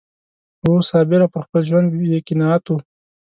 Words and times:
وو 0.63 0.75
صابره 0.89 1.27
پر 1.33 1.41
خپل 1.45 1.61
ژوند 1.69 1.87
یې 2.11 2.19
قناعت 2.27 2.65
و 2.69 2.73